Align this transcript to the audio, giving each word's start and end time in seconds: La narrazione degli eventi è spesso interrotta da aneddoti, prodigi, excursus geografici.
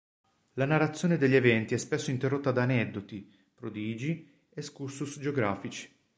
La 0.53 0.65
narrazione 0.65 1.15
degli 1.15 1.35
eventi 1.35 1.75
è 1.75 1.77
spesso 1.77 2.09
interrotta 2.09 2.51
da 2.51 2.63
aneddoti, 2.63 3.31
prodigi, 3.53 4.27
excursus 4.49 5.19
geografici. 5.19 5.95